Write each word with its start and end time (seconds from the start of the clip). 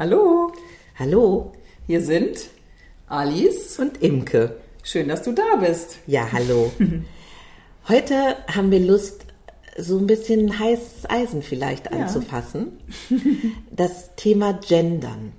Hallo, 0.00 0.50
Hallo 0.98 1.52
hier 1.86 2.00
sind 2.00 2.48
Alice. 3.06 3.78
und 3.78 4.02
Imke. 4.02 4.56
Schön, 4.82 5.08
dass 5.08 5.24
du 5.24 5.32
da 5.32 5.56
bist. 5.60 5.98
Ja, 6.06 6.32
hallo. 6.32 6.72
Heute 7.86 8.14
haben 8.46 8.70
wir 8.70 8.80
Lust, 8.80 9.26
so 9.76 9.98
ein 9.98 10.06
bisschen 10.06 10.58
heißes 10.58 11.10
Eisen 11.10 11.42
vielleicht 11.42 11.92
anzufassen. 11.92 12.78
Das 13.70 14.16
Thema 14.16 14.54
Gendern. 14.54 15.34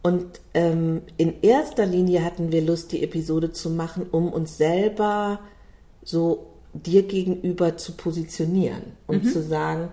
Und 0.00 0.40
ähm, 0.54 1.02
in 1.18 1.42
erster 1.42 1.84
Linie 1.84 2.24
hatten 2.24 2.50
wir 2.50 2.62
Lust, 2.62 2.92
die 2.92 3.02
Episode 3.02 3.52
zu 3.52 3.68
machen, 3.68 4.06
um 4.10 4.32
uns 4.32 4.56
selber 4.56 5.40
so 6.02 6.54
dir 6.72 7.02
gegenüber 7.02 7.76
zu 7.76 7.92
positionieren 7.92 8.96
und 9.06 9.30
zu 9.30 9.42
sagen, 9.42 9.90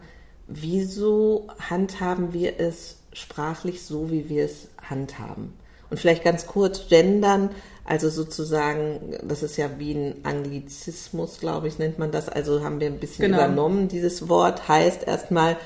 wieso 0.48 1.48
handhaben 1.60 2.32
wir 2.32 2.57
es 2.57 3.00
sprachlich 3.16 3.84
so, 3.84 4.12
wie 4.12 4.30
wir 4.30 4.46
es 4.46 4.68
handhaben. 4.88 5.54
Und 5.90 6.00
vielleicht 6.00 6.23
ganz 6.23 6.46
kurz, 6.48 6.88
gendern, 6.90 7.50
also 7.86 8.10
sozusagen, 8.10 9.16
das 9.23 9.44
ist 9.44 9.58
ja 9.58 9.70
wie 9.78 9.94
ein 9.94 10.16
Anglizismus, 10.23 11.40
glaube 11.40 11.68
ich, 11.68 11.78
nennt 11.78 12.00
man 12.00 12.12
das. 12.12 12.28
Also 12.30 12.64
haben 12.64 12.80
wir 12.80 12.88
ein 12.88 13.00
bisschen 13.00 13.26
Genau. 13.26 13.38
übernommen, 13.38 13.88
dieses 13.88 14.28
Wort. 14.28 14.68
Heißt 14.68 15.04
erstmal 15.08 15.58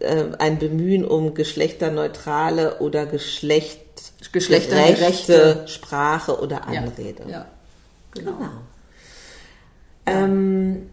äh, 0.00 0.24
ein 0.38 0.58
Bemühen 0.58 1.04
um 1.04 1.34
geschlechterneutrale 1.34 2.78
oder 2.80 3.06
geschlecht 3.06 3.80
Geschlechtergerechte. 4.32 5.32
gerechte 5.32 5.68
Sprache 5.68 6.40
oder 6.40 6.66
Anrede. 6.66 7.24
Ja, 7.28 7.46
genau. 8.12 8.32
Genau. 8.32 8.50
Ähm, 10.06 10.90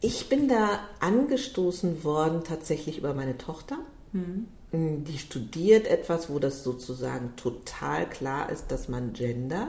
ich 0.00 0.28
bin 0.28 0.48
da 0.48 0.80
angestoßen 1.00 2.04
worden 2.04 2.42
tatsächlich 2.44 2.98
über 2.98 3.14
meine 3.14 3.36
Tochter. 3.38 3.78
Die 4.72 5.18
studiert 5.18 5.86
etwas, 5.86 6.30
wo 6.30 6.38
das 6.38 6.64
sozusagen 6.64 7.36
total 7.36 8.08
klar 8.08 8.50
ist, 8.50 8.70
dass 8.72 8.88
man 8.88 9.12
gendert. 9.12 9.68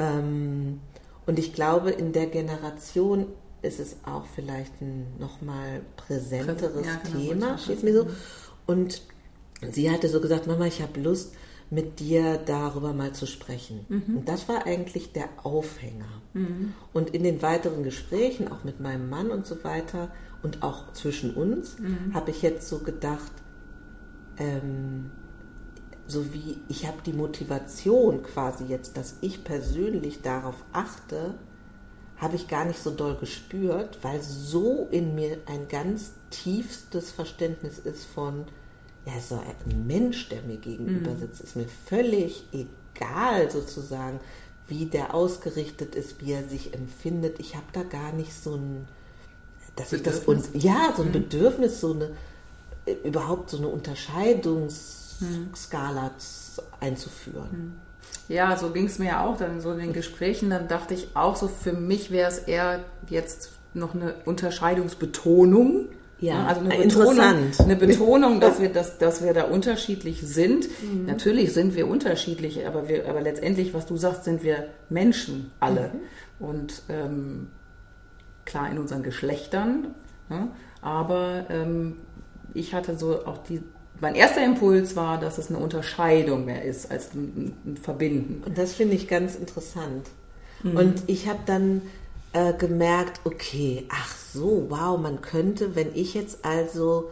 Ähm, 0.00 0.80
und 1.26 1.38
ich 1.38 1.54
glaube, 1.54 1.90
in 1.90 2.12
der 2.12 2.26
Generation 2.26 3.26
ist 3.62 3.78
es 3.80 3.96
auch 4.04 4.26
vielleicht 4.34 4.80
ein 4.82 5.06
nochmal 5.18 5.82
präsenteres 5.96 6.86
Ja, 6.86 7.00
genau, 7.04 7.18
Thema, 7.18 7.58
steht 7.58 7.82
mir 7.84 7.94
so. 7.94 8.06
Und 8.66 9.02
sie 9.70 9.90
hatte 9.90 10.08
so 10.08 10.20
gesagt, 10.20 10.46
Mama, 10.46 10.66
ich 10.66 10.82
habe 10.82 11.00
Lust, 11.00 11.34
mit 11.70 11.98
dir 11.98 12.38
darüber 12.44 12.92
mal 12.92 13.12
zu 13.12 13.26
sprechen. 13.26 13.86
Und 14.16 14.28
das 14.28 14.48
war 14.48 14.66
eigentlich 14.66 15.12
der 15.12 15.28
Aufhänger. 15.44 16.20
Und 16.92 17.10
in 17.10 17.22
den 17.22 17.42
weiteren 17.42 17.82
Gesprächen, 17.84 18.50
auch 18.50 18.64
mit 18.64 18.80
meinem 18.80 19.08
Mann 19.08 19.30
und 19.30 19.46
so 19.46 19.62
weiter 19.64 20.10
und 20.42 20.62
auch 20.62 20.92
zwischen 20.92 21.34
uns, 21.34 21.76
habe 22.12 22.32
ich 22.32 22.42
jetzt 22.42 22.68
so 22.68 22.80
gedacht, 22.80 23.32
ähm, 24.38 25.10
so 26.06 26.32
wie 26.32 26.58
ich 26.68 26.86
habe 26.86 26.98
die 27.04 27.12
Motivation 27.12 28.22
quasi 28.22 28.64
jetzt, 28.64 28.96
dass 28.96 29.16
ich 29.20 29.44
persönlich 29.44 30.22
darauf 30.22 30.56
achte, 30.72 31.34
habe 32.16 32.36
ich 32.36 32.48
gar 32.48 32.64
nicht 32.64 32.82
so 32.82 32.90
doll 32.90 33.16
gespürt, 33.16 33.98
weil 34.02 34.22
so 34.22 34.88
in 34.90 35.14
mir 35.14 35.38
ein 35.46 35.68
ganz 35.68 36.12
tiefstes 36.30 37.10
Verständnis 37.10 37.78
ist 37.78 38.04
von, 38.04 38.44
ja, 39.06 39.20
so 39.20 39.36
ein 39.36 39.86
Mensch, 39.86 40.28
der 40.28 40.42
mir 40.42 40.56
gegenüber 40.58 41.16
sitzt, 41.16 41.40
ist 41.40 41.56
mir 41.56 41.66
völlig 41.86 42.44
egal 42.52 43.50
sozusagen, 43.50 44.20
wie 44.68 44.86
der 44.86 45.14
ausgerichtet 45.14 45.94
ist, 45.94 46.20
wie 46.20 46.32
er 46.32 46.48
sich 46.48 46.72
empfindet. 46.72 47.38
Ich 47.40 47.54
habe 47.56 47.66
da 47.72 47.82
gar 47.82 48.12
nicht 48.12 48.32
so 48.32 48.54
ein, 48.54 48.88
dass 49.76 49.92
ich 49.92 50.02
das 50.02 50.20
Bedürfnis? 50.20 50.54
und 50.54 50.62
ja, 50.62 50.94
so 50.96 51.02
ein 51.02 51.12
Bedürfnis, 51.12 51.80
so 51.80 51.92
eine 51.92 52.10
überhaupt 53.04 53.50
so 53.50 53.58
eine 53.58 53.68
Unterscheidungsskala 53.68 56.10
einzuführen. 56.80 57.80
Ja, 58.28 58.56
so 58.56 58.70
ging 58.70 58.86
es 58.86 58.98
mir 58.98 59.08
ja 59.08 59.24
auch 59.24 59.36
dann 59.36 59.60
so 59.60 59.72
in 59.72 59.78
den 59.78 59.92
Gesprächen. 59.92 60.50
Dann 60.50 60.68
dachte 60.68 60.94
ich 60.94 61.08
auch 61.14 61.36
so, 61.36 61.48
für 61.48 61.72
mich 61.72 62.10
wäre 62.10 62.30
es 62.30 62.38
eher 62.38 62.84
jetzt 63.08 63.50
noch 63.74 63.94
eine 63.94 64.14
Unterscheidungsbetonung. 64.24 65.88
Ja, 66.20 66.46
also 66.46 66.62
eine 66.62 66.78
äh, 66.78 66.84
Betonung, 66.84 67.50
eine 67.58 67.76
Betonung, 67.76 68.40
dass 68.40 68.60
wir, 68.60 68.70
dass, 68.70 68.98
dass 68.98 69.22
wir 69.22 69.34
da 69.34 69.44
unterschiedlich 69.44 70.22
sind. 70.22 70.68
Mhm. 70.82 71.06
Natürlich 71.06 71.52
sind 71.52 71.74
wir 71.74 71.86
unterschiedlich, 71.86 72.66
aber, 72.66 72.88
wir, 72.88 73.08
aber 73.08 73.20
letztendlich, 73.20 73.74
was 73.74 73.84
du 73.84 73.96
sagst, 73.96 74.24
sind 74.24 74.42
wir 74.42 74.68
Menschen 74.88 75.50
alle. 75.60 75.90
Mhm. 76.38 76.46
Und 76.46 76.82
ähm, 76.88 77.48
klar 78.46 78.70
in 78.70 78.78
unseren 78.78 79.02
Geschlechtern, 79.02 79.94
ne? 80.30 80.48
aber 80.80 81.46
ähm, 81.50 81.96
ich 82.52 82.74
hatte 82.74 82.98
so 82.98 83.24
auch 83.26 83.38
die, 83.38 83.62
mein 84.00 84.14
erster 84.14 84.44
Impuls 84.44 84.96
war, 84.96 85.18
dass 85.18 85.38
es 85.38 85.48
eine 85.48 85.58
Unterscheidung 85.58 86.44
mehr 86.44 86.64
ist 86.64 86.90
als 86.90 87.14
ein, 87.14 87.54
ein 87.64 87.76
Verbinden. 87.76 88.42
Und 88.44 88.58
das 88.58 88.74
finde 88.74 88.94
ich 88.94 89.08
ganz 89.08 89.36
interessant. 89.36 90.08
Und 90.64 91.02
ich 91.08 91.28
habe 91.28 91.40
dann 91.44 91.82
äh, 92.32 92.54
gemerkt, 92.54 93.20
okay, 93.24 93.86
ach 93.90 94.16
so, 94.16 94.66
wow, 94.70 94.98
man 94.98 95.20
könnte, 95.20 95.76
wenn 95.76 95.94
ich 95.94 96.14
jetzt 96.14 96.44
also 96.44 97.10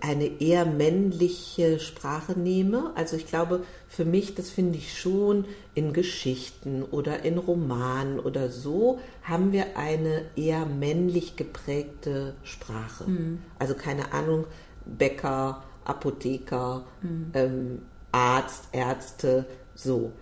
eine 0.00 0.40
eher 0.40 0.66
männliche 0.66 1.80
Sprache 1.80 2.38
nehme, 2.38 2.92
also 2.96 3.16
ich 3.16 3.26
glaube, 3.26 3.62
für 3.88 4.04
mich, 4.04 4.34
das 4.34 4.50
finde 4.50 4.76
ich 4.76 4.98
schon 4.98 5.46
in 5.74 5.94
Geschichten 5.94 6.82
oder 6.82 7.24
in 7.24 7.38
Romanen 7.38 8.18
oder 8.20 8.50
so, 8.50 9.00
haben 9.22 9.52
wir 9.52 9.78
eine 9.78 10.26
eher 10.36 10.66
männlich 10.66 11.36
geprägte 11.36 12.34
Sprache. 12.42 13.04
Also 13.58 13.74
keine 13.74 14.12
Ahnung, 14.12 14.44
Bäcker, 14.84 15.62
Apotheker, 15.84 16.84
ähm, 17.32 17.82
Arzt, 18.12 18.68
Ärzte, 18.72 19.46
so. 19.74 20.12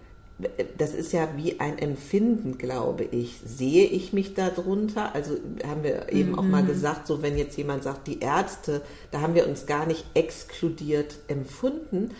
Das 0.78 0.94
ist 0.94 1.12
ja 1.12 1.28
wie 1.36 1.60
ein 1.60 1.78
Empfinden, 1.78 2.58
glaube 2.58 3.04
ich. 3.04 3.41
Sehe 3.44 3.86
ich 3.86 4.12
mich 4.12 4.34
da 4.34 4.50
drunter? 4.50 5.14
Also 5.14 5.36
haben 5.66 5.82
wir 5.82 6.12
eben 6.12 6.38
auch 6.38 6.44
mal 6.44 6.64
gesagt, 6.64 7.06
so 7.06 7.22
wenn 7.22 7.38
jetzt 7.38 7.56
jemand 7.56 7.82
sagt, 7.82 8.06
die 8.06 8.20
Ärzte, 8.20 8.82
da 9.10 9.20
haben 9.20 9.34
wir 9.34 9.47
uns 9.47 9.66
gar 9.66 9.86
nicht 9.86 10.04
exkludiert 10.14 11.16
empfunden. 11.28 12.10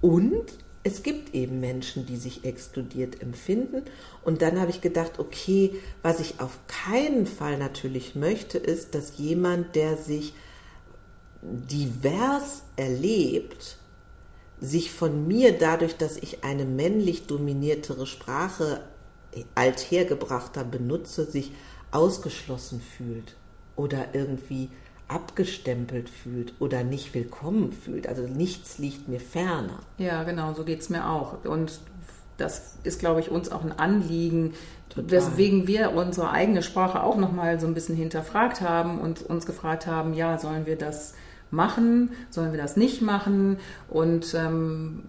Und 0.00 0.52
es 0.84 1.02
gibt 1.02 1.34
eben 1.34 1.60
Menschen, 1.60 2.04
die 2.04 2.16
sich 2.16 2.44
exkludiert 2.44 3.22
empfinden. 3.22 3.82
Und 4.22 4.42
dann 4.42 4.60
habe 4.60 4.70
ich 4.70 4.82
gedacht, 4.82 5.18
okay, 5.18 5.74
was 6.02 6.20
ich 6.20 6.40
auf 6.40 6.58
keinen 6.66 7.26
Fall 7.26 7.56
natürlich 7.58 8.14
möchte, 8.14 8.58
ist, 8.58 8.94
dass 8.94 9.16
jemand, 9.16 9.74
der 9.74 9.96
sich 9.96 10.34
divers 11.42 12.62
erlebt, 12.76 13.78
sich 14.60 14.90
von 14.92 15.26
mir 15.26 15.58
dadurch, 15.58 15.96
dass 15.96 16.16
ich 16.16 16.44
eine 16.44 16.64
männlich 16.64 17.26
dominiertere 17.26 18.06
Sprache 18.06 18.80
althergebrachter 19.54 20.64
benutze, 20.64 21.24
sich 21.30 21.52
ausgeschlossen 21.90 22.80
fühlt 22.80 23.36
oder 23.76 24.14
irgendwie 24.14 24.70
abgestempelt 25.08 26.08
fühlt 26.08 26.54
oder 26.60 26.82
nicht 26.82 27.14
willkommen 27.14 27.72
fühlt. 27.72 28.06
Also 28.06 28.22
nichts 28.22 28.78
liegt 28.78 29.08
mir 29.08 29.20
ferner. 29.20 29.80
Ja, 29.98 30.22
genau, 30.24 30.54
so 30.54 30.64
geht 30.64 30.80
es 30.80 30.88
mir 30.88 31.08
auch. 31.08 31.44
Und 31.44 31.80
das 32.36 32.76
ist, 32.82 32.98
glaube 32.98 33.20
ich, 33.20 33.30
uns 33.30 33.50
auch 33.50 33.62
ein 33.62 33.72
Anliegen, 33.78 34.54
weswegen 34.96 35.66
wir 35.66 35.92
unsere 35.92 36.30
eigene 36.30 36.62
Sprache 36.62 37.02
auch 37.02 37.16
nochmal 37.16 37.60
so 37.60 37.66
ein 37.66 37.74
bisschen 37.74 37.96
hinterfragt 37.96 38.60
haben 38.60 39.00
und 39.00 39.22
uns 39.22 39.46
gefragt 39.46 39.86
haben, 39.86 40.14
ja, 40.14 40.38
sollen 40.38 40.66
wir 40.66 40.76
das 40.76 41.14
machen, 41.50 42.10
sollen 42.30 42.52
wir 42.52 42.60
das 42.60 42.76
nicht 42.76 43.02
machen? 43.02 43.58
Und 43.88 44.34
ähm, 44.34 45.04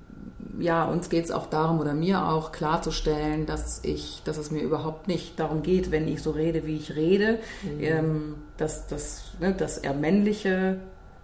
ja, 0.59 0.85
uns 0.85 1.09
geht 1.09 1.25
es 1.25 1.31
auch 1.31 1.47
darum, 1.47 1.79
oder 1.79 1.93
mir 1.93 2.27
auch 2.27 2.51
klarzustellen, 2.51 3.45
dass 3.45 3.83
ich, 3.83 4.21
dass 4.23 4.37
es 4.37 4.51
mir 4.51 4.61
überhaupt 4.61 5.07
nicht 5.07 5.39
darum 5.39 5.63
geht, 5.63 5.91
wenn 5.91 6.07
ich 6.07 6.21
so 6.21 6.31
rede, 6.31 6.65
wie 6.65 6.77
ich 6.77 6.95
rede, 6.95 7.39
ähm, 7.79 8.35
dass, 8.57 8.87
dass, 8.87 9.33
ne, 9.39 9.53
dass 9.53 9.77
er 9.77 9.93
männliche 9.93 10.77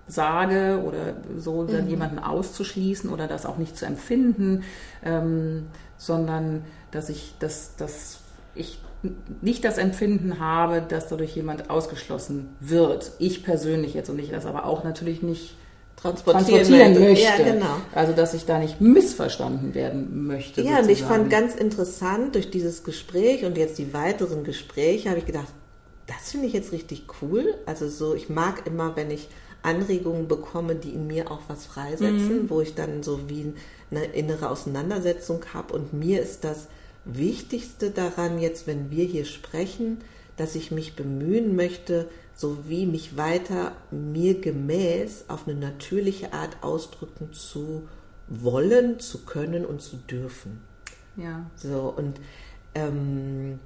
sage 0.07 0.83
oder 0.85 1.13
so 1.37 1.63
dann 1.63 1.87
jemanden 1.87 2.19
auszuschließen 2.19 3.09
oder 3.09 3.27
das 3.27 3.45
auch 3.45 3.57
nicht 3.57 3.77
zu 3.77 3.85
empfinden, 3.85 4.63
ähm, 5.03 5.67
sondern 5.97 6.63
dass 6.91 7.09
ich, 7.09 7.35
dass, 7.39 7.75
dass 7.77 8.19
ich 8.53 8.79
nicht 9.41 9.63
das 9.63 9.77
Empfinden 9.77 10.39
habe, 10.39 10.81
dass 10.81 11.07
dadurch 11.07 11.35
jemand 11.35 11.69
ausgeschlossen 11.69 12.49
wird. 12.59 13.11
Ich 13.19 13.43
persönlich 13.43 13.93
jetzt 13.93 14.09
und 14.09 14.19
ich 14.19 14.29
das 14.29 14.45
aber 14.45 14.65
auch 14.65 14.83
natürlich 14.83 15.21
nicht 15.23 15.55
transportieren 15.95 16.99
möchte. 16.99 17.23
Ja, 17.23 17.37
genau. 17.37 17.77
Also 17.93 18.13
dass 18.13 18.33
ich 18.33 18.45
da 18.45 18.59
nicht 18.59 18.81
missverstanden 18.81 19.73
werden 19.73 20.25
möchte. 20.25 20.61
Ja, 20.61 20.79
und 20.79 20.89
ich 20.89 20.99
sozusagen. 20.99 21.21
fand 21.21 21.29
ganz 21.29 21.55
interessant 21.55 22.35
durch 22.35 22.49
dieses 22.49 22.83
Gespräch 22.83 23.45
und 23.45 23.57
jetzt 23.57 23.77
die 23.77 23.93
weiteren 23.93 24.43
Gespräche, 24.43 25.09
habe 25.09 25.19
ich 25.19 25.25
gedacht, 25.25 25.47
das 26.07 26.31
finde 26.31 26.47
ich 26.47 26.53
jetzt 26.53 26.71
richtig 26.71 27.05
cool. 27.21 27.55
Also 27.65 27.87
so, 27.87 28.15
ich 28.15 28.29
mag 28.29 28.65
immer, 28.65 28.95
wenn 28.95 29.11
ich 29.11 29.29
Anregungen 29.63 30.27
bekomme, 30.27 30.75
die 30.75 30.89
in 30.89 31.07
mir 31.07 31.31
auch 31.31 31.41
was 31.47 31.65
freisetzen, 31.65 32.49
wo 32.49 32.61
ich 32.61 32.73
dann 32.73 33.03
so 33.03 33.29
wie 33.29 33.53
eine 33.91 34.05
innere 34.05 34.49
Auseinandersetzung 34.49 35.41
habe. 35.53 35.73
Und 35.73 35.93
mir 35.93 36.21
ist 36.21 36.43
das 36.43 36.67
Wichtigste 37.05 37.91
daran 37.91 38.39
jetzt, 38.39 38.67
wenn 38.67 38.91
wir 38.91 39.05
hier 39.05 39.25
sprechen, 39.25 39.97
dass 40.37 40.55
ich 40.55 40.71
mich 40.71 40.95
bemühen 40.95 41.55
möchte, 41.55 42.07
sowie 42.35 42.85
mich 42.85 43.17
weiter 43.17 43.73
mir 43.91 44.39
gemäß 44.39 45.25
auf 45.27 45.47
eine 45.47 45.57
natürliche 45.57 46.33
Art 46.33 46.57
ausdrücken 46.61 47.33
zu 47.33 47.87
wollen, 48.27 48.99
zu 48.99 49.25
können 49.25 49.65
und 49.65 49.81
zu 49.81 49.97
dürfen. 49.97 50.61
Ja. 51.17 51.45
So, 51.55 51.93
und 51.95 52.19
ähm, 52.73 53.59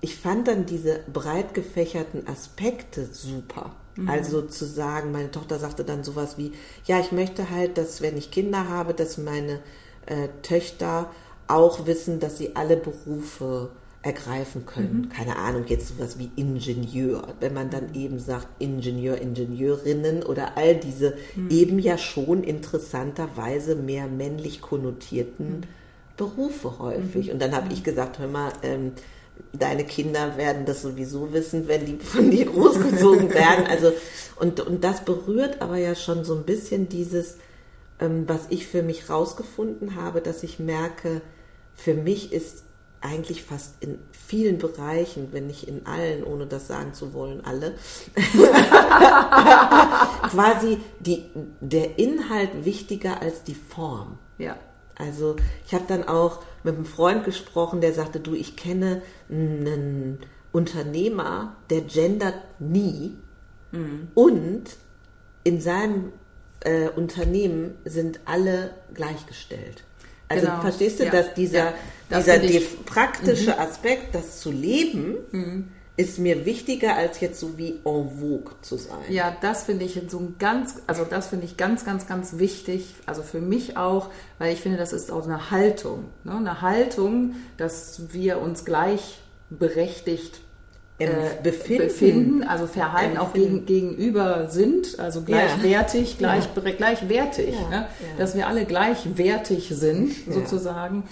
ich 0.00 0.16
fand 0.16 0.48
dann 0.48 0.66
diese 0.66 1.00
breit 1.12 1.54
gefächerten 1.54 2.26
Aspekte 2.26 3.06
super. 3.06 3.72
Mhm. 3.96 4.08
Also 4.08 4.42
zu 4.42 4.64
sagen, 4.64 5.12
meine 5.12 5.30
Tochter 5.30 5.58
sagte 5.58 5.84
dann 5.84 6.04
sowas 6.04 6.38
wie, 6.38 6.52
ja, 6.84 7.00
ich 7.00 7.12
möchte 7.12 7.50
halt, 7.50 7.78
dass 7.78 8.02
wenn 8.02 8.16
ich 8.16 8.30
Kinder 8.30 8.68
habe, 8.68 8.94
dass 8.94 9.18
meine 9.18 9.60
äh, 10.06 10.28
Töchter 10.42 11.10
auch 11.48 11.86
wissen, 11.86 12.20
dass 12.20 12.38
sie 12.38 12.56
alle 12.56 12.76
Berufe 12.76 13.70
ergreifen 14.06 14.66
können. 14.66 15.02
Mhm. 15.02 15.08
Keine 15.08 15.36
Ahnung, 15.36 15.64
jetzt 15.66 15.88
sowas 15.88 16.16
wie 16.18 16.30
Ingenieur. 16.36 17.34
Wenn 17.40 17.54
man 17.54 17.70
dann 17.70 17.94
eben 17.94 18.20
sagt 18.20 18.46
Ingenieur, 18.60 19.20
Ingenieurinnen 19.20 20.22
oder 20.22 20.56
all 20.56 20.76
diese 20.76 21.16
mhm. 21.34 21.50
eben 21.50 21.78
ja 21.80 21.98
schon 21.98 22.44
interessanterweise 22.44 23.74
mehr 23.74 24.06
männlich 24.06 24.60
konnotierten 24.60 25.48
mhm. 25.48 25.60
Berufe 26.16 26.78
häufig. 26.78 27.26
Mhm. 27.26 27.32
Und 27.32 27.42
dann 27.42 27.54
habe 27.54 27.72
ich 27.72 27.82
gesagt, 27.82 28.20
hör 28.20 28.28
mal, 28.28 28.52
ähm, 28.62 28.92
deine 29.52 29.84
Kinder 29.84 30.36
werden 30.36 30.66
das 30.66 30.82
sowieso 30.82 31.32
wissen, 31.32 31.66
wenn 31.66 31.84
die 31.84 31.98
von 31.98 32.30
dir 32.30 32.46
großgezogen 32.46 33.34
werden. 33.34 33.66
Also, 33.68 33.92
und, 34.36 34.60
und 34.60 34.84
das 34.84 35.04
berührt 35.04 35.60
aber 35.60 35.78
ja 35.78 35.94
schon 35.94 36.24
so 36.24 36.36
ein 36.36 36.44
bisschen 36.44 36.88
dieses, 36.88 37.36
ähm, 37.98 38.24
was 38.28 38.42
ich 38.50 38.66
für 38.66 38.82
mich 38.82 39.10
rausgefunden 39.10 39.96
habe, 39.96 40.20
dass 40.20 40.44
ich 40.44 40.58
merke, 40.58 41.22
für 41.76 41.94
mich 41.94 42.32
ist 42.32 42.64
eigentlich 43.00 43.44
fast 43.44 43.76
in 43.80 43.98
vielen 44.10 44.58
Bereichen, 44.58 45.28
wenn 45.32 45.46
nicht 45.46 45.68
in 45.68 45.86
allen, 45.86 46.24
ohne 46.24 46.46
das 46.46 46.66
sagen 46.66 46.94
zu 46.94 47.12
wollen, 47.12 47.44
alle, 47.44 47.74
quasi 50.30 50.78
die, 50.98 51.26
der 51.60 51.98
Inhalt 51.98 52.64
wichtiger 52.64 53.20
als 53.20 53.44
die 53.44 53.54
Form. 53.54 54.18
Ja. 54.38 54.56
Also 54.96 55.36
ich 55.66 55.74
habe 55.74 55.84
dann 55.86 56.08
auch 56.08 56.42
mit 56.64 56.74
einem 56.74 56.86
Freund 56.86 57.24
gesprochen, 57.24 57.80
der 57.80 57.92
sagte, 57.92 58.18
du, 58.18 58.34
ich 58.34 58.56
kenne 58.56 59.02
einen 59.28 60.18
Unternehmer, 60.52 61.56
der 61.70 61.82
gendert 61.82 62.40
nie 62.58 63.18
mhm. 63.72 64.08
und 64.14 64.64
in 65.44 65.60
seinem 65.60 66.12
äh, 66.60 66.88
Unternehmen 66.88 67.76
sind 67.84 68.20
alle 68.24 68.70
gleichgestellt. 68.94 69.84
Also 70.28 70.46
genau. 70.46 70.60
verstehst 70.60 71.00
du, 71.00 71.04
ja. 71.04 71.10
dass 71.10 71.34
dieser, 71.34 71.58
ja, 71.58 71.74
das 72.08 72.24
dieser 72.24 72.60
praktische 72.84 73.52
mhm. 73.52 73.60
Aspekt, 73.60 74.14
das 74.14 74.40
zu 74.40 74.50
leben, 74.50 75.16
mhm 75.30 75.68
ist 75.96 76.18
mir 76.18 76.44
wichtiger 76.44 76.94
als 76.94 77.20
jetzt 77.20 77.40
so 77.40 77.56
wie 77.56 77.80
en 77.84 78.10
vogue 78.20 78.54
zu 78.60 78.76
sein. 78.76 78.98
Ja, 79.08 79.34
das 79.40 79.64
finde 79.64 79.86
ich 79.86 80.00
so 80.08 80.18
ein 80.18 80.36
ganz, 80.38 80.82
also 80.86 81.04
das 81.04 81.28
finde 81.28 81.46
ich 81.46 81.56
ganz, 81.56 81.84
ganz, 81.84 82.06
ganz 82.06 82.38
wichtig. 82.38 82.94
Also 83.06 83.22
für 83.22 83.40
mich 83.40 83.76
auch, 83.76 84.10
weil 84.38 84.52
ich 84.52 84.60
finde, 84.60 84.76
das 84.76 84.92
ist 84.92 85.10
auch 85.10 85.24
eine 85.24 85.50
Haltung. 85.50 86.04
Ne? 86.24 86.36
Eine 86.36 86.60
Haltung, 86.60 87.36
dass 87.56 88.12
wir 88.12 88.40
uns 88.40 88.66
gleichberechtigt 88.66 90.40
äh, 90.98 91.42
befinden. 91.42 91.86
befinden. 91.86 92.42
also 92.44 92.66
Verhalten 92.66 93.18
auch 93.18 93.32
gegen, 93.32 93.66
gegenüber 93.66 94.48
sind, 94.48 94.98
also 94.98 95.22
gleichwertig, 95.22 96.12
ja. 96.12 96.18
gleich, 96.18 96.48
ja. 96.56 96.72
gleichwertig. 96.72 97.54
Ja. 97.54 97.68
Ne? 97.68 97.86
Dass 98.18 98.34
wir 98.34 98.46
alle 98.46 98.64
gleichwertig 98.64 99.68
sind, 99.74 100.14
sozusagen. 100.30 101.04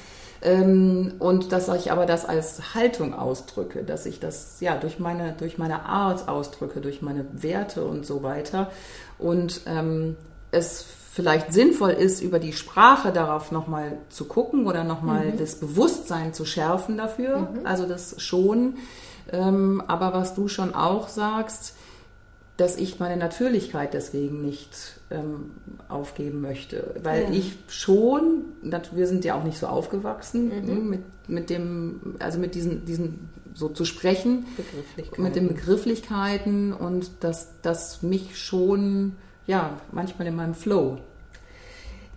Ähm, 0.43 1.15
und 1.19 1.53
dass 1.53 1.69
ich 1.69 1.91
aber 1.91 2.07
das 2.07 2.25
als 2.27 2.75
Haltung 2.75 3.15
ausdrücke, 3.15 3.83
dass 3.83 4.05
ich 4.05 4.21
das 4.21 4.61
ja 4.61 4.77
durch 4.77 4.99
meine, 4.99 5.35
durch 5.39 5.59
meine 5.59 5.87
Art 5.87 6.29
ausdrücke, 6.29 6.81
durch 6.81 7.01
meine 7.03 7.25
Werte 7.33 7.85
und 7.85 8.05
so 8.05 8.23
weiter. 8.23 8.71
Und 9.19 9.63
ähm, 9.67 10.17
es 10.51 10.85
vielleicht 11.13 11.53
sinnvoll 11.53 11.93
ist, 11.93 12.21
über 12.21 12.39
die 12.39 12.53
Sprache 12.53 13.13
darauf 13.13 13.53
nochmal 13.53 13.99
zu 14.09 14.25
gucken 14.25 14.67
oder 14.67 14.83
nochmal 14.83 15.27
mhm. 15.27 15.39
das 15.39 15.57
Bewusstsein 15.57 16.35
zu 16.35 16.45
schärfen 16.45 16.97
dafür, 16.97 17.39
mhm. 17.39 17.61
also 17.65 17.87
das 17.87 18.21
schon. 18.21 18.77
Ähm, 19.33 19.83
aber 19.87 20.13
was 20.13 20.35
du 20.35 20.49
schon 20.49 20.75
auch 20.75 21.09
sagst, 21.09 21.75
dass 22.57 22.77
ich 22.77 23.01
meine 23.01 23.17
Natürlichkeit 23.17 23.95
deswegen 23.95 24.43
nicht 24.43 25.01
ähm, 25.11 25.51
aufgeben 25.89 26.41
möchte. 26.41 26.95
Weil 27.03 27.25
ja. 27.25 27.31
ich 27.31 27.57
schon, 27.69 28.45
wir 28.63 29.07
sind 29.09 29.25
ja 29.25 29.35
auch 29.35 29.43
nicht 29.43 29.59
so 29.59 29.67
aufgewachsen 29.67 30.45
mhm. 30.45 30.67
Ne, 30.67 30.75
mit, 30.75 31.01
mit 31.29 31.51
dem, 31.51 32.15
also 32.21 32.39
mit 32.39 32.55
diesen, 32.55 32.85
diesen 32.85 33.29
so 33.55 33.69
zu 33.69 33.85
sprechen, 33.85 34.47
mit 35.17 35.37
den 35.37 35.49
Begrifflichkeiten 35.49 36.73
und 36.73 37.11
dass 37.21 37.61
das 37.63 38.03
mich 38.03 38.39
schon, 38.39 39.17
ja, 39.47 39.79
manchmal 39.93 40.29
in 40.29 40.37
meinem 40.37 40.55
Flow 40.55 40.99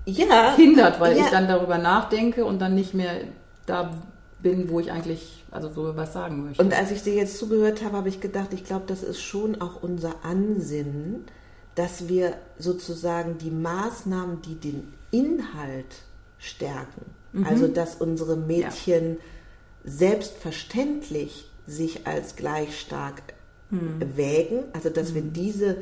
ja, 0.06 0.56
hindert, 0.56 1.00
weil 1.00 1.18
ja. 1.18 1.26
ich 1.26 1.30
dann 1.32 1.48
darüber 1.48 1.78
nachdenke 1.78 2.46
und 2.46 2.60
dann 2.60 2.76
nicht 2.76 2.94
mehr 2.94 3.12
da 3.66 3.92
bin, 4.42 4.70
wo 4.70 4.80
ich 4.80 4.92
eigentlich 4.92 5.44
also 5.58 5.70
so 5.74 5.96
was 5.96 6.14
sagen 6.14 6.44
möchte. 6.44 6.64
Und 6.64 6.74
als 6.74 6.92
ich 6.92 7.04
dir 7.04 7.14
jetzt 7.14 7.38
zugehört 7.38 7.84
habe, 7.84 7.98
habe 7.98 8.10
ich 8.10 8.22
gedacht, 8.22 8.54
ich 8.54 8.64
glaube, 8.64 8.86
das 8.88 9.04
ist 9.04 9.22
schon 9.22 9.62
auch 9.62 9.82
unser 9.82 10.24
Ansinnen, 10.24 11.26
dass 11.76 12.08
wir 12.08 12.34
sozusagen 12.58 13.38
die 13.38 13.52
Maßnahmen, 13.52 14.42
die 14.42 14.56
den 14.56 14.94
Inhalt 15.12 16.04
stärken, 16.40 17.06
mhm. 17.34 17.46
also 17.46 17.68
dass 17.68 17.96
unsere 17.96 18.36
Mädchen 18.36 19.16
ja. 19.16 19.22
selbstverständlich 19.84 21.52
sich 21.66 22.08
als 22.08 22.36
gleich 22.36 22.80
stark 22.80 23.22
mhm. 23.70 24.16
wägen, 24.16 24.64
also 24.74 24.90
dass 24.90 25.12
mhm. 25.12 25.16
wir 25.16 25.22
diese 25.24 25.78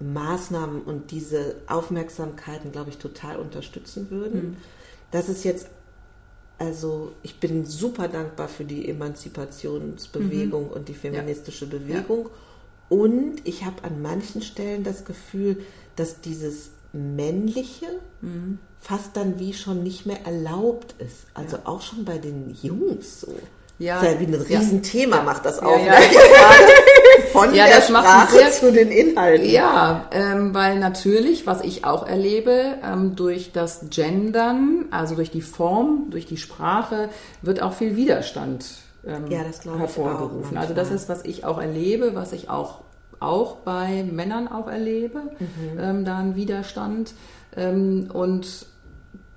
Maßnahmen 0.00 0.82
und 0.82 1.10
diese 1.10 1.56
Aufmerksamkeiten, 1.66 2.72
glaube 2.72 2.90
ich, 2.90 2.98
total 2.98 3.36
unterstützen 3.36 4.10
würden. 4.10 4.42
Mhm. 4.42 4.56
Das 5.10 5.28
ist 5.28 5.44
jetzt 5.44 5.68
also 6.60 7.12
ich 7.22 7.40
bin 7.40 7.64
super 7.64 8.06
dankbar 8.06 8.46
für 8.46 8.66
die 8.66 8.86
Emanzipationsbewegung 8.86 10.66
mhm. 10.66 10.72
und 10.72 10.88
die 10.88 10.94
feministische 10.94 11.64
ja. 11.64 11.70
Bewegung. 11.70 12.26
Ja. 12.26 12.30
Und 12.98 13.36
ich 13.44 13.64
habe 13.64 13.82
an 13.82 14.02
manchen 14.02 14.42
Stellen 14.42 14.84
das 14.84 15.06
Gefühl, 15.06 15.64
dass 15.96 16.20
dieses 16.20 16.72
Männliche 16.92 17.86
mhm. 18.20 18.58
fast 18.78 19.16
dann 19.16 19.38
wie 19.38 19.54
schon 19.54 19.82
nicht 19.82 20.04
mehr 20.04 20.26
erlaubt 20.26 20.94
ist. 20.98 21.28
Also 21.32 21.56
ja. 21.56 21.62
auch 21.64 21.80
schon 21.80 22.04
bei 22.04 22.18
den 22.18 22.54
Jungs 22.62 23.22
so. 23.22 23.34
Ja. 23.80 23.94
Das 23.94 24.12
ist 24.12 24.12
ja 24.12 24.20
wie 24.20 24.34
ein 24.34 24.34
Riesenthema, 24.34 25.16
ja. 25.16 25.22
macht 25.22 25.46
das 25.46 25.58
auf. 25.58 25.78
Ja, 25.78 25.94
ja. 25.94 25.98
Von 27.32 27.54
ja, 27.54 27.66
der 27.66 27.80
Sprache 27.80 28.30
sehr, 28.30 28.50
zu 28.50 28.70
den 28.70 28.90
Inhalten. 28.90 29.48
Ja, 29.48 30.04
ähm, 30.12 30.52
weil 30.52 30.78
natürlich, 30.78 31.46
was 31.46 31.62
ich 31.62 31.86
auch 31.86 32.06
erlebe, 32.06 32.74
ähm, 32.84 33.16
durch 33.16 33.52
das 33.52 33.86
Gendern, 33.88 34.84
also 34.90 35.14
durch 35.14 35.30
die 35.30 35.40
Form, 35.40 36.08
durch 36.10 36.26
die 36.26 36.36
Sprache, 36.36 37.08
wird 37.40 37.62
auch 37.62 37.72
viel 37.72 37.96
Widerstand 37.96 38.66
ähm, 39.06 39.28
ja, 39.30 39.38
hervorgerufen. 39.78 40.58
also 40.58 40.74
das 40.74 40.90
ist, 40.90 41.08
was 41.08 41.24
ich 41.24 41.46
auch 41.46 41.58
erlebe, 41.58 42.14
was 42.14 42.34
ich 42.34 42.50
auch 42.50 42.82
auch 43.18 43.56
bei 43.56 44.02
Männern 44.02 44.48
auch 44.48 44.66
erlebe, 44.66 45.20
mhm. 45.38 45.78
ähm, 45.78 46.04
da 46.04 46.18
ein 46.18 46.36
Widerstand. 46.36 47.14
Ähm, 47.56 48.10
und 48.12 48.66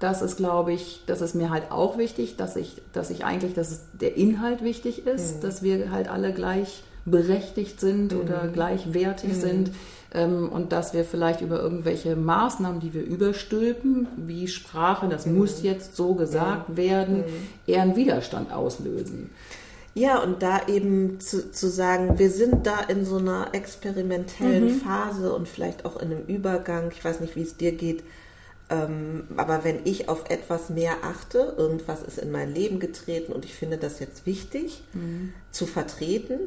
das 0.04 0.22
ist, 0.22 0.36
glaube 0.36 0.74
ich, 0.74 1.02
das 1.06 1.22
ist 1.22 1.34
mir 1.34 1.50
halt 1.50 1.72
auch 1.72 1.98
wichtig, 1.98 2.36
dass 2.36 2.58
ich, 2.58 2.82
dass 2.92 3.10
ich 3.10 3.24
eigentlich, 3.24 3.54
dass 3.54 3.84
der 3.94 4.18
Inhalt 4.18 4.62
wichtig 4.62 5.08
ist, 5.08 5.38
mhm. 5.38 5.42
dass 5.42 5.64
wir 5.64 5.92
halt 5.92 6.10
alle 6.10 6.34
gleich 6.34 6.84
berechtigt 7.06 7.80
sind 7.80 8.12
mhm. 8.12 8.20
oder 8.20 8.50
gleichwertig 8.50 9.30
mhm. 9.30 9.40
sind 9.40 9.72
ähm, 10.14 10.50
und 10.50 10.74
dass 10.74 10.94
wir 10.94 11.06
vielleicht 11.06 11.40
über 11.40 11.62
irgendwelche 11.62 12.18
Maßnahmen, 12.18 12.82
die 12.82 12.94
wir 12.94 13.02
überstülpen, 13.02 14.08
wie 14.18 14.50
Sprache, 14.50 15.08
das 15.08 15.26
mhm. 15.26 15.38
muss 15.38 15.64
jetzt 15.64 15.96
so 15.96 16.16
gesagt 16.16 16.76
werden, 16.76 17.20
mhm. 17.20 17.24
eher 17.66 17.84
einen 17.84 17.96
Widerstand 17.96 18.52
auslösen. 18.52 19.30
Ja, 19.96 20.22
und 20.22 20.44
da 20.44 20.68
eben 20.68 21.22
zu, 21.22 21.50
zu 21.52 21.70
sagen, 21.70 22.20
wir 22.20 22.30
sind 22.30 22.68
da 22.68 22.80
in 22.82 23.06
so 23.06 23.18
einer 23.18 23.50
experimentellen 23.54 24.66
mhm. 24.66 24.82
Phase 24.82 25.34
und 25.34 25.48
vielleicht 25.48 25.86
auch 25.86 25.96
in 25.96 26.12
einem 26.12 26.26
Übergang, 26.26 26.92
ich 26.92 27.06
weiß 27.06 27.22
nicht, 27.22 27.38
wie 27.38 27.44
es 27.44 27.56
dir 27.56 27.72
geht, 27.72 28.04
ähm, 28.74 29.26
aber 29.38 29.64
wenn 29.64 29.86
ich 29.86 30.10
auf 30.10 30.30
etwas 30.30 30.70
mehr 30.70 30.96
achte, 31.04 31.56
irgendwas 31.58 32.02
ist 32.02 32.18
in 32.18 32.32
mein 32.32 32.54
Leben 32.54 32.80
getreten 32.80 33.32
und 33.32 33.46
ich 33.46 33.54
finde 33.54 33.78
das 33.78 34.00
jetzt 34.00 34.26
wichtig 34.26 34.84
mhm. 34.94 35.34
zu 35.52 35.66
vertreten, 35.66 36.40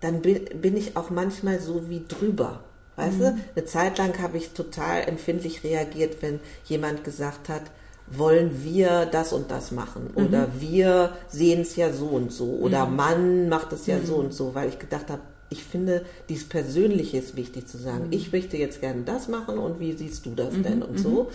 dann 0.00 0.22
bin, 0.22 0.44
bin, 0.60 0.76
ich 0.76 0.96
auch 0.96 1.10
manchmal 1.10 1.60
so 1.60 1.88
wie 1.88 2.04
drüber. 2.06 2.60
Weißt 2.96 3.18
mhm. 3.18 3.22
du? 3.22 3.38
Eine 3.56 3.64
Zeit 3.64 3.98
lang 3.98 4.18
habe 4.20 4.38
ich 4.38 4.50
total 4.50 5.02
empfindlich 5.02 5.64
reagiert, 5.64 6.22
wenn 6.22 6.40
jemand 6.64 7.04
gesagt 7.04 7.48
hat, 7.48 7.62
wollen 8.06 8.62
wir 8.62 9.06
das 9.06 9.32
und 9.32 9.50
das 9.50 9.70
machen 9.70 10.10
mhm. 10.14 10.26
oder 10.26 10.48
wir 10.58 11.12
sehen 11.28 11.62
es 11.62 11.74
ja 11.76 11.90
so 11.90 12.08
und 12.08 12.32
so 12.32 12.50
oder 12.58 12.84
mhm. 12.84 12.96
Mann 12.96 13.48
macht 13.48 13.72
es 13.72 13.86
ja 13.86 13.98
so 14.02 14.18
mhm. 14.18 14.26
und 14.26 14.34
so, 14.34 14.54
weil 14.54 14.68
ich 14.68 14.78
gedacht 14.78 15.08
habe, 15.08 15.22
ich 15.48 15.64
finde, 15.64 16.04
dies 16.28 16.48
Persönliche 16.48 17.18
ist 17.18 17.36
wichtig 17.36 17.66
zu 17.68 17.78
sagen. 17.78 18.06
Mhm. 18.06 18.12
Ich 18.12 18.32
möchte 18.32 18.56
jetzt 18.56 18.80
gerne 18.80 19.02
das 19.02 19.28
machen 19.28 19.58
und 19.58 19.80
wie 19.80 19.92
siehst 19.92 20.26
du 20.26 20.34
das 20.34 20.52
denn 20.62 20.82
und 20.82 20.98
so. 20.98 21.30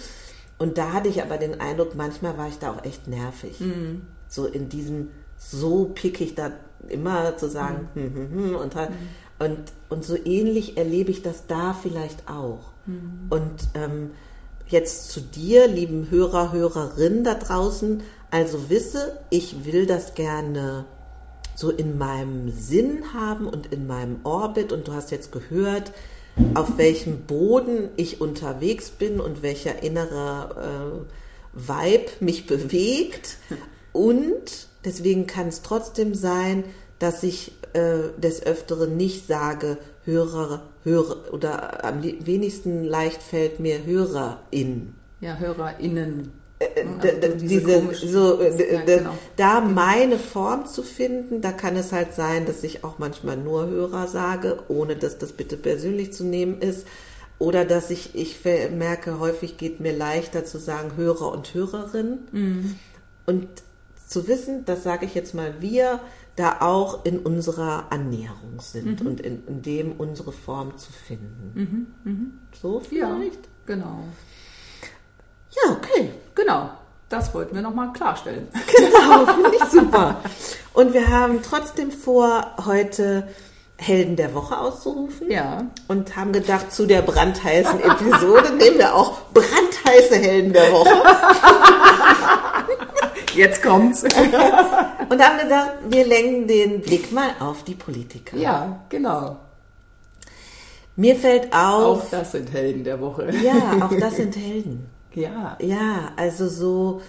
Und 0.60 0.78
da 0.78 0.94
hatte 0.94 1.10
ich 1.10 1.24
aber 1.24 1.38
den 1.38 1.60
Eindruck, 1.60 1.96
manchmal 1.96 2.38
war 2.38 2.48
ich 2.48 2.60
da 2.60 2.72
auch 2.72 2.84
echt 2.84 3.08
nervig. 3.08 3.60
Mhm. 3.60 4.04
So 4.28 4.46
in 4.46 4.70
diesem, 4.70 5.10
so 5.38 5.86
pickig 5.86 6.36
da 6.36 6.52
immer 6.88 7.36
zu 7.38 7.50
sagen, 7.50 7.90
mhm. 7.96 8.02
hm, 8.02 8.14
hm, 8.14 8.32
hm, 8.32 8.56
und 8.56 8.76
halt, 8.76 8.92
mhm. 8.92 8.96
Und, 9.40 9.58
und 9.88 10.04
so 10.04 10.18
ähnlich 10.26 10.78
erlebe 10.78 11.12
ich 11.12 11.22
das 11.22 11.48
da 11.48 11.74
vielleicht 11.74 12.30
auch. 12.30 12.72
Mhm. 12.86 13.28
Und 13.30 13.70
ähm, 13.74 14.12
jetzt 14.68 15.10
zu 15.10 15.22
dir, 15.22 15.68
lieben 15.68 16.12
Hörer, 16.12 16.52
Hörerin 16.52 17.24
da 17.24 17.36
draußen, 17.36 18.04
also 18.32 18.70
wisse, 18.70 19.18
ich 19.30 19.66
will 19.66 19.86
das 19.86 20.14
gerne 20.14 20.86
so 21.56 21.72
in 21.72 21.98
meinem 21.98 22.52
Sinn 22.52 23.14
haben 23.14 23.48
und 23.48 23.72
in 23.74 23.88
meinem 23.88 24.20
Orbit. 24.24 24.74
Und 24.74 24.88
du 24.88 24.94
hast 24.94 25.10
jetzt 25.10 25.32
gehört, 25.32 25.94
auf 26.54 26.78
welchem 26.78 27.22
Boden 27.22 27.90
ich 27.96 28.22
unterwegs 28.22 28.90
bin 28.90 29.20
und 29.20 29.42
welcher 29.42 29.84
innere 29.84 31.06
äh, 31.56 31.60
Vibe 31.60 32.12
mich 32.20 32.48
bewegt. 32.48 33.38
Und 33.92 34.68
deswegen 34.86 35.28
kann 35.28 35.48
es 35.48 35.62
trotzdem 35.62 36.14
sein, 36.16 36.64
dass 37.00 37.24
ich 37.24 37.54
äh, 37.74 38.10
des 38.18 38.44
Öfteren 38.46 38.98
nicht 38.98 39.28
sage, 39.28 39.78
Hörer, 40.06 40.64
Hörer 40.84 41.34
oder 41.34 41.84
am 41.86 42.04
wenigsten 42.04 42.84
leicht 42.84 43.22
fällt 43.22 43.60
mir 43.60 43.86
HörerIn. 43.86 44.96
Ja, 45.22 45.36
HörerInnen. 45.38 46.32
Also 46.60 47.38
diese, 47.38 47.82
diese 47.82 48.08
so, 48.12 48.42
ja, 48.42 48.82
genau. 48.82 49.18
da 49.38 49.62
meine 49.62 50.20
Form 50.20 50.66
zu 50.66 50.84
finden, 50.84 51.40
da 51.42 51.54
kann 51.54 51.78
es 51.78 51.94
halt 51.94 52.14
sein, 52.14 52.46
dass 52.46 52.64
ich 52.64 52.84
auch 52.84 53.00
manchmal 53.00 53.38
nur 53.38 53.68
Hörer 53.68 54.08
sage, 54.08 54.60
ohne 54.68 54.98
dass 54.98 55.18
das 55.18 55.32
bitte 55.32 55.56
persönlich 55.56 56.12
zu 56.12 56.26
nehmen 56.26 56.62
ist. 56.62 56.86
Oder 57.38 57.64
dass 57.64 57.90
ich, 57.90 58.16
ich 58.16 58.44
merke, 58.44 59.20
häufig 59.20 59.58
geht 59.58 59.80
mir 59.80 59.96
leichter 59.96 60.44
zu 60.44 60.58
sagen 60.58 60.98
Hörer 60.98 61.32
und 61.32 61.54
Hörerin. 61.54 62.20
Mhm. 62.34 62.76
Und 63.26 63.48
zu 64.06 64.28
wissen, 64.28 64.66
das 64.66 64.84
sage 64.84 65.06
ich 65.06 65.16
jetzt 65.16 65.34
mal, 65.34 65.62
wir 65.62 66.02
da 66.36 66.58
auch 66.62 67.06
in 67.06 67.20
unserer 67.20 67.92
Annäherung 67.92 68.60
sind 68.60 69.02
mhm. 69.02 69.08
und 69.08 69.22
in, 69.22 69.46
in, 69.46 69.62
dem 69.62 69.92
unsere 69.94 70.32
Form 70.32 70.78
zu 70.78 70.92
finden. 70.92 71.52
Mhm. 72.04 72.12
Mhm. 72.12 72.40
So 72.62 72.80
vielleicht? 72.80 73.46
Ja, 73.46 73.52
genau. 73.66 74.04
Ja, 75.52 75.72
okay. 75.74 76.12
Genau. 76.50 76.70
Das 77.10 77.34
wollten 77.34 77.56
wir 77.56 77.62
nochmal 77.62 77.92
klarstellen. 77.94 78.48
Genau, 78.76 79.26
finde 79.26 79.52
ich 79.56 79.64
super. 79.66 80.22
Und 80.74 80.94
wir 80.94 81.08
haben 81.08 81.42
trotzdem 81.44 81.92
vor, 81.92 82.56
heute 82.66 83.28
Helden 83.78 84.16
der 84.16 84.34
Woche 84.34 84.58
auszurufen. 84.58 85.30
Ja. 85.30 85.66
Und 85.88 86.16
haben 86.16 86.34
gedacht, 86.34 86.72
zu 86.72 86.86
der 86.86 87.02
brandheißen 87.02 87.82
Episode 87.82 88.54
nehmen 88.54 88.78
wir 88.78 88.96
auch 88.96 89.22
brandheiße 89.34 90.16
Helden 90.16 90.54
der 90.54 90.72
Woche. 90.72 90.90
Jetzt 93.36 93.62
kommt's. 93.62 94.04
Und 94.04 95.24
haben 95.24 95.40
gedacht, 95.40 95.72
wir 95.88 96.06
lenken 96.06 96.48
den 96.48 96.82
Blick 96.82 97.12
mal 97.12 97.30
auf 97.40 97.64
die 97.64 97.76
Politiker. 97.76 98.38
Ja, 98.38 98.82
genau. 98.90 99.38
Mir 100.96 101.16
fällt 101.16 101.54
auf. 101.54 102.04
Auch 102.04 102.10
das 102.10 102.34
sind 102.34 102.52
Helden 102.52 102.84
der 102.84 103.00
Woche. 103.00 103.30
Ja, 103.44 103.86
auch 103.86 103.94
das 104.00 104.18
sind 104.18 104.36
Helden. 104.36 104.90
Ja. 105.14 105.58
Ja, 105.62 106.12
also 106.16 106.48
so, 106.48 107.02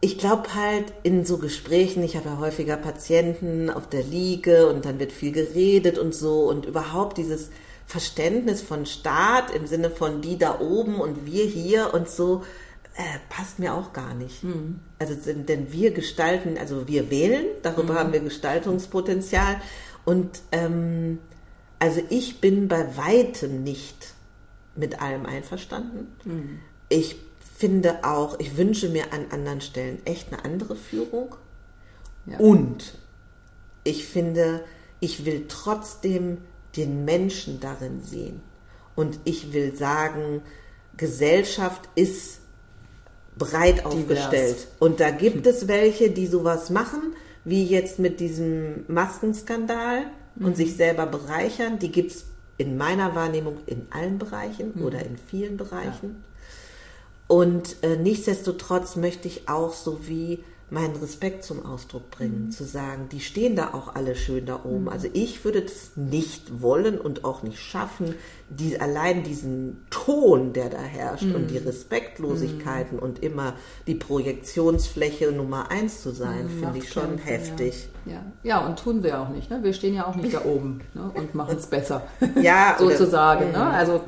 ich 0.00 0.18
glaube 0.18 0.54
halt 0.54 0.92
in 1.02 1.24
so 1.24 1.38
Gesprächen, 1.38 2.02
ich 2.02 2.16
habe 2.16 2.28
ja 2.28 2.38
häufiger 2.38 2.76
Patienten 2.76 3.70
auf 3.70 3.88
der 3.88 4.02
Liege 4.02 4.68
und 4.68 4.84
dann 4.84 4.98
wird 4.98 5.12
viel 5.12 5.32
geredet 5.32 5.98
und 5.98 6.14
so 6.14 6.48
und 6.48 6.66
überhaupt 6.66 7.18
dieses 7.18 7.50
Verständnis 7.86 8.62
von 8.62 8.86
Staat 8.86 9.54
im 9.54 9.66
Sinne 9.66 9.90
von 9.90 10.20
die 10.20 10.38
da 10.38 10.60
oben 10.60 11.00
und 11.00 11.26
wir 11.26 11.44
hier 11.44 11.92
und 11.94 12.08
so, 12.08 12.42
äh, 12.96 13.18
passt 13.28 13.58
mir 13.58 13.74
auch 13.74 13.92
gar 13.92 14.14
nicht. 14.14 14.42
Mhm. 14.44 14.80
Also 14.98 15.14
denn 15.14 15.72
wir 15.72 15.90
gestalten, 15.90 16.56
also 16.58 16.86
wir 16.86 17.10
wählen, 17.10 17.46
darüber 17.62 17.94
mhm. 17.94 17.98
haben 17.98 18.12
wir 18.12 18.20
Gestaltungspotenzial 18.20 19.60
und 20.04 20.42
ähm, 20.52 21.18
also 21.78 22.00
ich 22.08 22.40
bin 22.40 22.68
bei 22.68 22.96
weitem 22.96 23.62
nicht 23.62 24.14
mit 24.76 25.02
allem 25.02 25.26
einverstanden. 25.26 26.08
Mhm. 26.24 26.60
Ich 26.94 27.16
finde 27.56 28.04
auch, 28.04 28.38
ich 28.38 28.56
wünsche 28.56 28.88
mir 28.88 29.12
an 29.12 29.26
anderen 29.30 29.60
Stellen 29.60 29.98
echt 30.04 30.32
eine 30.32 30.44
andere 30.44 30.76
Führung. 30.76 31.34
Ja. 32.24 32.38
Und 32.38 32.96
ich 33.82 34.06
finde, 34.06 34.60
ich 35.00 35.24
will 35.24 35.46
trotzdem 35.48 36.38
den 36.76 37.04
Menschen 37.04 37.58
darin 37.58 38.00
sehen. 38.00 38.42
Und 38.94 39.18
ich 39.24 39.52
will 39.52 39.74
sagen, 39.74 40.42
Gesellschaft 40.96 41.88
ist 41.96 42.38
breit 43.36 43.84
aufgestellt. 43.84 44.56
Divers. 44.56 44.68
Und 44.78 45.00
da 45.00 45.10
gibt 45.10 45.44
es 45.48 45.66
welche, 45.66 46.10
die 46.10 46.28
sowas 46.28 46.70
machen, 46.70 47.16
wie 47.44 47.64
jetzt 47.64 47.98
mit 47.98 48.20
diesem 48.20 48.84
Maskenskandal 48.86 50.04
mhm. 50.36 50.46
und 50.46 50.56
sich 50.56 50.76
selber 50.76 51.06
bereichern. 51.06 51.80
Die 51.80 51.90
gibt 51.90 52.12
es 52.12 52.26
in 52.56 52.76
meiner 52.76 53.16
Wahrnehmung 53.16 53.58
in 53.66 53.88
allen 53.90 54.18
Bereichen 54.18 54.74
mhm. 54.76 54.84
oder 54.84 55.04
in 55.04 55.18
vielen 55.18 55.56
Bereichen. 55.56 56.22
Ja. 56.22 56.33
Und 57.26 57.76
äh, 57.82 57.96
nichtsdestotrotz 57.96 58.96
möchte 58.96 59.28
ich 59.28 59.48
auch 59.48 59.72
so 59.72 60.06
wie 60.06 60.44
meinen 60.70 60.96
Respekt 60.96 61.44
zum 61.44 61.64
Ausdruck 61.64 62.10
bringen, 62.10 62.46
mhm. 62.46 62.50
zu 62.50 62.64
sagen, 62.64 63.08
die 63.10 63.20
stehen 63.20 63.54
da 63.54 63.74
auch 63.74 63.94
alle 63.94 64.16
schön 64.16 64.46
da 64.46 64.64
oben. 64.64 64.82
Mhm. 64.82 64.88
Also 64.88 65.08
ich 65.12 65.44
würde 65.44 65.62
das 65.62 65.92
nicht 65.94 66.60
wollen 66.62 66.98
und 66.98 67.24
auch 67.24 67.42
nicht 67.42 67.60
schaffen, 67.60 68.14
die, 68.50 68.80
allein 68.80 69.22
diesen 69.22 69.86
Ton, 69.90 70.52
der 70.52 70.70
da 70.70 70.80
herrscht 70.80 71.24
mhm. 71.24 71.34
und 71.34 71.50
die 71.50 71.58
Respektlosigkeiten 71.58 72.98
und 72.98 73.22
immer 73.22 73.54
die 73.86 73.94
Projektionsfläche 73.94 75.32
Nummer 75.32 75.70
eins 75.70 76.02
zu 76.02 76.10
sein, 76.10 76.48
finde 76.48 76.78
ich 76.78 76.92
schon 76.92 77.18
heftig. 77.18 77.88
Ja. 77.92 77.93
Ja. 78.06 78.22
Ja. 78.42 78.66
und 78.66 78.78
tun 78.78 79.02
wir 79.02 79.20
auch 79.20 79.28
nicht. 79.28 79.50
Ne? 79.50 79.62
Wir 79.62 79.72
stehen 79.72 79.94
ja 79.94 80.06
auch 80.06 80.14
nicht 80.14 80.34
da 80.34 80.40
oben 80.44 80.80
ne? 80.94 81.10
und 81.14 81.34
machen 81.34 81.56
es 81.56 81.66
besser. 81.66 82.02
Ja, 82.40 82.76
sozusagen. 82.78 83.52
Ne? 83.52 83.66
Also 83.66 84.00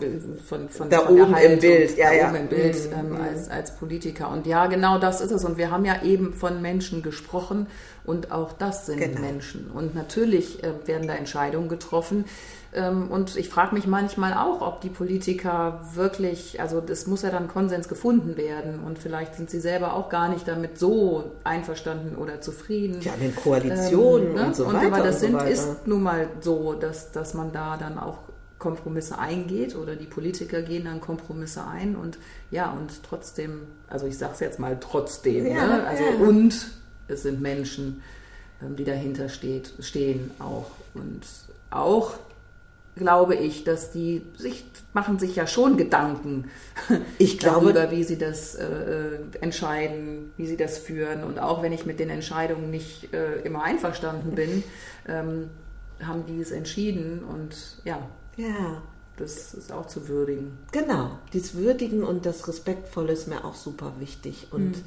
von, 0.48 0.68
von 0.68 0.90
da 0.90 1.00
von 1.00 1.20
oben 1.20 1.36
im 1.36 1.58
Bild, 1.58 1.96
ja, 1.96 2.12
ja. 2.12 2.28
oben 2.28 2.36
im 2.36 2.48
Bild 2.48 2.76
ähm, 2.92 3.16
als, 3.20 3.48
als 3.48 3.76
Politiker. 3.76 4.30
Und 4.30 4.46
ja, 4.46 4.66
genau 4.66 4.98
das 4.98 5.20
ist 5.20 5.30
es. 5.30 5.44
Und 5.44 5.56
wir 5.58 5.70
haben 5.70 5.84
ja 5.84 6.02
eben 6.02 6.34
von 6.34 6.62
Menschen 6.62 7.02
gesprochen 7.02 7.66
und 8.06 8.32
auch 8.32 8.52
das 8.52 8.86
sind 8.86 8.98
genau. 8.98 9.20
Menschen. 9.20 9.70
Und 9.72 9.94
natürlich 9.94 10.62
äh, 10.62 10.72
werden 10.86 11.08
da 11.08 11.14
Entscheidungen 11.14 11.68
getroffen. 11.68 12.24
Ähm, 12.72 13.10
und 13.10 13.36
ich 13.36 13.48
frage 13.48 13.74
mich 13.74 13.86
manchmal 13.86 14.34
auch, 14.34 14.60
ob 14.60 14.80
die 14.80 14.88
Politiker 14.88 15.80
wirklich, 15.94 16.60
also 16.60 16.80
das 16.80 17.06
muss 17.06 17.22
ja 17.22 17.30
dann 17.30 17.48
Konsens 17.48 17.88
gefunden 17.88 18.36
werden 18.36 18.80
und 18.84 18.98
vielleicht 18.98 19.34
sind 19.34 19.50
sie 19.50 19.60
selber 19.60 19.94
auch 19.94 20.08
gar 20.08 20.28
nicht 20.28 20.46
damit 20.46 20.78
so 20.78 21.32
einverstanden 21.42 22.16
oder 22.16 22.40
zufrieden. 22.40 23.00
Ja, 23.00 23.12
in 23.20 23.34
Koalitionen 23.34 24.28
ähm, 24.28 24.34
ne? 24.34 24.46
und 24.46 24.56
so 24.56 24.66
weiter. 24.66 24.78
Und 24.78 24.92
aber 24.92 25.04
das 25.04 25.20
sind, 25.20 25.40
so 25.40 25.46
ist 25.46 25.86
nun 25.86 26.02
mal 26.02 26.28
so, 26.40 26.74
dass, 26.74 27.12
dass 27.12 27.34
man 27.34 27.52
da 27.52 27.76
dann 27.76 27.98
auch 27.98 28.18
Kompromisse 28.58 29.18
eingeht 29.18 29.76
oder 29.76 29.96
die 29.96 30.06
Politiker 30.06 30.62
gehen 30.62 30.84
dann 30.84 31.00
Kompromisse 31.00 31.66
ein 31.66 31.94
und 31.94 32.18
ja, 32.50 32.70
und 32.70 33.02
trotzdem, 33.02 33.62
also 33.88 34.06
ich 34.06 34.16
sage 34.16 34.32
es 34.34 34.40
jetzt 34.40 34.58
mal 34.58 34.78
trotzdem, 34.80 35.46
ja, 35.46 35.66
ne? 35.66 35.84
also 35.86 36.02
ja. 36.02 36.26
und 36.26 36.70
es 37.08 37.22
sind 37.22 37.40
Menschen, 37.40 38.02
ähm, 38.62 38.76
die 38.76 38.84
dahinter 38.84 39.28
steht, 39.28 39.72
stehen 39.80 40.30
auch 40.38 40.70
und 40.94 41.22
auch 41.70 42.14
glaube 42.96 43.34
ich, 43.34 43.64
dass 43.64 43.92
die 43.92 44.22
sich 44.36 44.64
machen 44.94 45.18
sich 45.18 45.36
ja 45.36 45.46
schon 45.46 45.76
Gedanken 45.76 46.50
ich 47.18 47.38
glaube, 47.38 47.72
darüber, 47.72 47.90
wie 47.94 48.02
sie 48.04 48.18
das 48.18 48.54
äh, 48.54 49.18
entscheiden, 49.40 50.32
wie 50.36 50.46
sie 50.46 50.56
das 50.56 50.78
führen. 50.78 51.22
Und 51.22 51.38
auch 51.38 51.62
wenn 51.62 51.72
ich 51.72 51.84
mit 51.84 52.00
den 52.00 52.10
Entscheidungen 52.10 52.70
nicht 52.70 53.12
äh, 53.12 53.40
immer 53.42 53.62
einverstanden 53.62 54.34
bin, 54.34 54.64
ähm, 55.08 55.50
haben 56.02 56.24
die 56.26 56.40
es 56.40 56.50
entschieden 56.50 57.22
und 57.22 57.56
ja. 57.84 57.98
Ja. 58.36 58.82
Das 59.18 59.54
ist 59.54 59.72
auch 59.72 59.86
zu 59.86 60.08
würdigen. 60.08 60.58
Genau, 60.72 61.18
dieses 61.32 61.54
Würdigen 61.54 62.02
und 62.04 62.26
das 62.26 62.46
Respektvolle 62.48 63.14
ist 63.14 63.28
mir 63.28 63.46
auch 63.46 63.54
super 63.54 63.94
wichtig. 63.98 64.48
Und 64.50 64.72
mhm. 64.72 64.84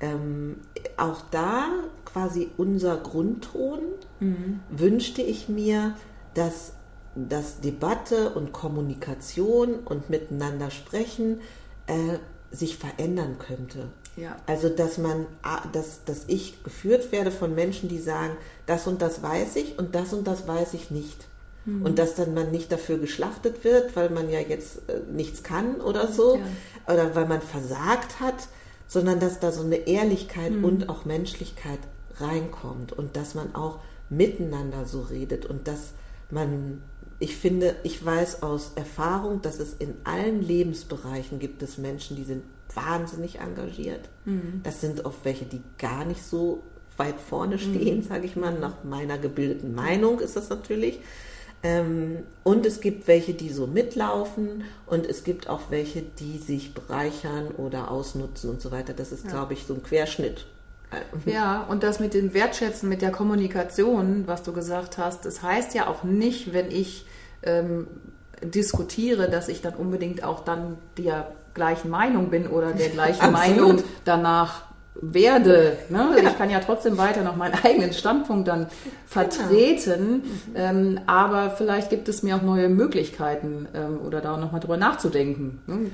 Ähm, 0.00 0.60
auch 0.96 1.22
da 1.30 1.68
quasi 2.04 2.50
unser 2.56 2.96
Grundton 2.96 3.80
mhm. 4.20 4.60
wünschte 4.70 5.22
ich 5.22 5.48
mir, 5.48 5.94
dass 6.34 6.72
dass 7.16 7.60
Debatte 7.60 8.30
und 8.34 8.52
Kommunikation 8.52 9.76
und 9.76 10.10
miteinander 10.10 10.70
sprechen 10.70 11.40
äh, 11.86 12.18
sich 12.50 12.76
verändern 12.76 13.38
könnte. 13.38 13.88
Ja. 14.16 14.36
Also 14.46 14.68
dass 14.68 14.98
man, 14.98 15.26
dass, 15.72 16.04
dass 16.04 16.24
ich 16.26 16.62
geführt 16.62 17.12
werde 17.12 17.30
von 17.30 17.54
Menschen, 17.54 17.88
die 17.88 17.98
sagen, 17.98 18.36
das 18.66 18.86
und 18.86 19.02
das 19.02 19.22
weiß 19.22 19.56
ich 19.56 19.78
und 19.78 19.94
das 19.94 20.12
und 20.12 20.26
das 20.26 20.46
weiß 20.46 20.74
ich 20.74 20.90
nicht. 20.90 21.26
Mhm. 21.64 21.82
Und 21.82 21.98
dass 21.98 22.14
dann 22.14 22.32
man 22.32 22.50
nicht 22.50 22.72
dafür 22.72 22.98
geschlachtet 22.98 23.64
wird, 23.64 23.96
weil 23.96 24.10
man 24.10 24.30
ja 24.30 24.40
jetzt 24.40 24.88
äh, 24.88 25.00
nichts 25.12 25.42
kann 25.42 25.80
oder 25.80 26.08
so, 26.08 26.36
ja. 26.36 26.92
oder 26.92 27.14
weil 27.14 27.26
man 27.26 27.42
versagt 27.42 28.20
hat, 28.20 28.48
sondern 28.86 29.20
dass 29.20 29.40
da 29.40 29.52
so 29.52 29.62
eine 29.62 29.86
Ehrlichkeit 29.86 30.52
mhm. 30.52 30.64
und 30.64 30.88
auch 30.88 31.04
Menschlichkeit 31.04 31.80
reinkommt 32.18 32.92
und 32.92 33.16
dass 33.16 33.34
man 33.34 33.54
auch 33.54 33.80
miteinander 34.08 34.86
so 34.86 35.02
redet 35.02 35.46
und 35.46 35.68
dass 35.68 35.92
man 36.30 36.82
ich 37.18 37.36
finde, 37.36 37.76
ich 37.82 38.04
weiß 38.04 38.42
aus 38.42 38.72
Erfahrung, 38.74 39.40
dass 39.40 39.58
es 39.58 39.72
in 39.72 39.94
allen 40.04 40.42
Lebensbereichen 40.42 41.38
gibt 41.38 41.62
es 41.62 41.78
Menschen, 41.78 42.16
die 42.16 42.24
sind 42.24 42.42
wahnsinnig 42.74 43.40
engagiert. 43.40 44.08
Mhm. 44.24 44.60
Das 44.62 44.80
sind 44.80 45.04
oft 45.04 45.24
welche, 45.24 45.46
die 45.46 45.62
gar 45.78 46.04
nicht 46.04 46.22
so 46.22 46.62
weit 46.96 47.18
vorne 47.20 47.58
stehen, 47.58 47.98
mhm. 47.98 48.02
sage 48.02 48.26
ich 48.26 48.36
mal. 48.36 48.58
Nach 48.58 48.84
meiner 48.84 49.18
gebildeten 49.18 49.74
Meinung 49.74 50.20
ist 50.20 50.36
das 50.36 50.50
natürlich. 50.50 51.00
Ähm, 51.62 52.18
und 52.44 52.64
es 52.66 52.80
gibt 52.80 53.08
welche, 53.08 53.34
die 53.34 53.50
so 53.50 53.66
mitlaufen 53.66 54.64
und 54.86 55.06
es 55.06 55.24
gibt 55.24 55.48
auch 55.48 55.62
welche, 55.70 56.02
die 56.02 56.38
sich 56.38 56.74
bereichern 56.74 57.48
oder 57.56 57.90
ausnutzen 57.90 58.50
und 58.50 58.60
so 58.60 58.70
weiter. 58.70 58.92
Das 58.92 59.10
ist, 59.10 59.24
ja. 59.24 59.30
glaube 59.30 59.54
ich, 59.54 59.64
so 59.66 59.74
ein 59.74 59.82
Querschnitt. 59.82 60.46
Ja, 61.26 61.62
und 61.64 61.82
das 61.82 61.98
mit 61.98 62.14
dem 62.14 62.32
Wertschätzen, 62.32 62.88
mit 62.88 63.02
der 63.02 63.10
Kommunikation, 63.10 64.22
was 64.26 64.44
du 64.44 64.52
gesagt 64.52 64.98
hast, 64.98 65.24
das 65.26 65.42
heißt 65.42 65.74
ja 65.74 65.88
auch 65.88 66.04
nicht, 66.04 66.52
wenn 66.52 66.70
ich 66.70 67.06
ähm, 67.42 67.88
diskutiere, 68.42 69.28
dass 69.28 69.48
ich 69.48 69.62
dann 69.62 69.74
unbedingt 69.74 70.22
auch 70.22 70.44
dann 70.44 70.78
der 70.96 71.32
gleichen 71.54 71.90
Meinung 71.90 72.30
bin 72.30 72.46
oder 72.46 72.72
der 72.72 72.90
gleichen 72.90 73.32
Meinung 73.32 73.82
danach 74.04 74.65
werde. 75.00 75.76
Ne? 75.88 76.16
Ja. 76.16 76.30
Ich 76.30 76.38
kann 76.38 76.50
ja 76.50 76.60
trotzdem 76.60 76.98
weiter 76.98 77.22
noch 77.22 77.36
meinen 77.36 77.54
eigenen 77.62 77.92
Standpunkt 77.92 78.48
dann 78.48 78.66
vertreten, 79.06 80.22
genau. 80.46 80.58
ähm, 80.58 81.00
aber 81.06 81.50
vielleicht 81.50 81.90
gibt 81.90 82.08
es 82.08 82.22
mir 82.22 82.36
auch 82.36 82.42
neue 82.42 82.68
Möglichkeiten 82.68 83.68
ähm, 83.74 84.00
oder 84.06 84.20
da 84.20 84.36
nochmal 84.36 84.60
drüber 84.60 84.76
nachzudenken. 84.76 85.60
Ne? 85.66 85.90